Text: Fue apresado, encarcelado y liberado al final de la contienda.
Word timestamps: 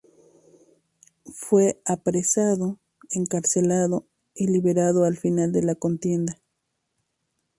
Fue 1.31 1.79
apresado, 1.85 2.79
encarcelado 3.11 4.07
y 4.33 4.47
liberado 4.47 5.05
al 5.05 5.15
final 5.15 5.51
de 5.51 5.61
la 5.61 5.75
contienda. 5.75 6.41